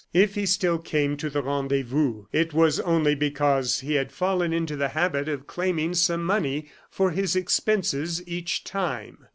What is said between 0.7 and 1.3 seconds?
came to